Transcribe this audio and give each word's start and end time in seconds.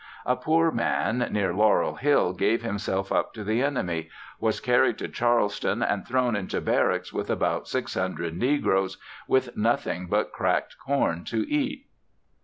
A 0.25 0.35
poor 0.35 0.71
man 0.71 1.27
near 1.29 1.53
Laurel 1.53 1.93
Hill 1.93 2.33
gave 2.33 2.63
himself 2.63 3.11
up 3.11 3.35
to 3.35 3.43
the 3.43 3.61
enemy; 3.61 4.09
was 4.39 4.59
carried 4.59 4.97
to 4.97 5.07
Charleston 5.07 5.83
and 5.83 6.07
thrown 6.07 6.35
into 6.35 6.59
barracks 6.59 7.13
with 7.13 7.29
about 7.29 7.67
six 7.67 7.93
hundred 7.93 8.35
negroes, 8.35 8.97
with 9.27 9.55
nothing 9.55 10.07
but 10.07 10.31
cracked 10.31 10.77
corn 10.83 11.23
to 11.25 11.47
eat. 11.47 11.85